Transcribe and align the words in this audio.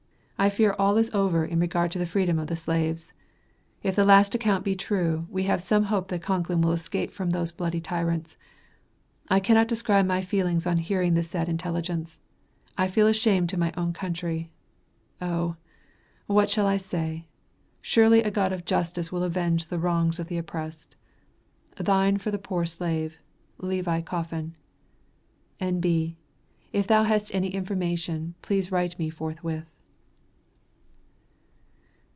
I 0.41 0.49
fear 0.49 0.73
all 0.79 0.97
is 0.97 1.11
over 1.13 1.45
in 1.45 1.59
regard 1.59 1.91
to 1.91 1.99
the 1.99 2.07
freedom 2.07 2.39
of 2.39 2.47
the 2.47 2.55
slaves. 2.55 3.13
If 3.83 3.95
the 3.95 4.03
last 4.03 4.33
account 4.33 4.65
be 4.65 4.75
true, 4.75 5.27
we 5.29 5.43
have 5.43 5.61
some 5.61 5.83
hope 5.83 6.07
that 6.07 6.23
Concklin 6.23 6.61
will 6.63 6.71
escape 6.71 7.11
from 7.11 7.29
those 7.29 7.51
bloody 7.51 7.79
tyrants. 7.79 8.37
I 9.29 9.39
cannot 9.39 9.67
describe 9.67 10.07
my 10.07 10.23
feelings 10.23 10.65
on 10.65 10.77
hearing 10.79 11.13
this 11.13 11.29
sad 11.29 11.47
intelligence. 11.47 12.21
I 12.75 12.87
feel 12.87 13.05
ashamed 13.05 13.49
to 13.49 13.55
own 13.55 13.59
my 13.59 13.91
country. 13.93 14.51
Oh! 15.21 15.57
what 16.25 16.49
shall 16.49 16.65
I 16.65 16.77
say. 16.77 17.27
Surely 17.79 18.23
a 18.23 18.31
God 18.31 18.51
of 18.51 18.65
justice 18.65 19.11
will 19.11 19.21
avenge 19.21 19.67
the 19.67 19.77
wrongs 19.77 20.17
of 20.17 20.25
the 20.25 20.39
oppressed. 20.39 20.95
Thine 21.77 22.17
for 22.17 22.31
the 22.31 22.39
poor 22.39 22.65
slave, 22.65 23.21
LEVI 23.59 24.01
COFFIN. 24.01 24.55
N.B. 25.59 26.17
If 26.73 26.87
thou 26.87 27.03
hast 27.03 27.31
any 27.35 27.49
information, 27.53 28.33
please 28.41 28.71
write 28.71 28.97
me 28.97 29.11
forthwith. 29.11 29.67